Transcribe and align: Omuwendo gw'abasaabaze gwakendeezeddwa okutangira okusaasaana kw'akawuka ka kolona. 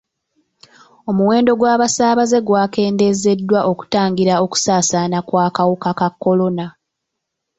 Omuwendo 1.09 1.51
gw'abasaabaze 1.59 2.37
gwakendeezeddwa 2.47 3.59
okutangira 3.71 4.33
okusaasaana 4.45 5.17
kw'akawuka 5.27 5.89
ka 5.99 6.09
kolona. 6.21 6.65